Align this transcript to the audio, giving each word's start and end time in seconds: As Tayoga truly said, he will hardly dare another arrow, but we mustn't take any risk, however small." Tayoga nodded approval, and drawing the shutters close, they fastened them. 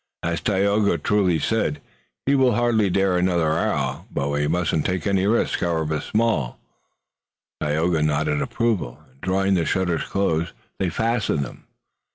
As 0.23 0.41
Tayoga 0.41 0.97
truly 0.97 1.37
said, 1.37 1.79
he 2.25 2.33
will 2.33 2.53
hardly 2.55 2.89
dare 2.89 3.19
another 3.19 3.51
arrow, 3.51 4.07
but 4.09 4.29
we 4.29 4.47
mustn't 4.47 4.83
take 4.83 5.05
any 5.05 5.27
risk, 5.27 5.59
however 5.59 6.01
small." 6.01 6.57
Tayoga 7.61 8.01
nodded 8.01 8.41
approval, 8.41 8.99
and 9.11 9.21
drawing 9.21 9.53
the 9.53 9.63
shutters 9.63 10.01
close, 10.03 10.53
they 10.79 10.89
fastened 10.89 11.45
them. 11.45 11.65